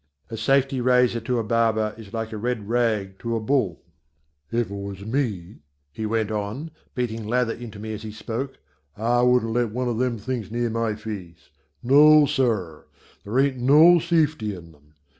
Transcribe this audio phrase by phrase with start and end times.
[0.31, 3.83] A safety razor to a barber is like a red rag to a bull.
[4.51, 5.59] "If it was me,"
[5.91, 8.57] he went on, beating lather into me as he spoke,
[8.97, 11.49] "I wouldn't let one of them things near my face:
[11.83, 12.85] No, sir:
[13.23, 14.95] There ain't no safety in them.